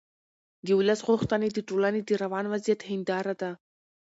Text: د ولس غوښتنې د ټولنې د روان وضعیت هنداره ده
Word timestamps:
د 0.65 0.67
ولس 0.79 0.99
غوښتنې 1.07 1.47
د 1.51 1.59
ټولنې 1.69 2.01
د 2.03 2.09
روان 2.23 2.45
وضعیت 2.53 2.81
هنداره 2.89 3.33
ده 3.41 3.51